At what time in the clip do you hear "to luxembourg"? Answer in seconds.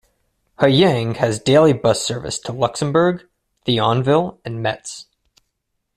2.39-3.27